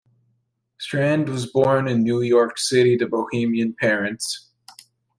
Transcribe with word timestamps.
Strand 0.79 1.29
was 1.29 1.45
born 1.45 1.87
in 1.87 2.01
New 2.01 2.23
York 2.23 2.57
City 2.57 2.97
to 2.97 3.07
Bohemian 3.07 3.75
parents. 3.79 4.49